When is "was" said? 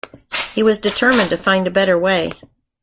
0.63-0.79